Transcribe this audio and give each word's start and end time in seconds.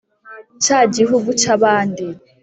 cya 0.63 0.79
gihugu 0.95 1.29
cy'abandi, 1.41 2.05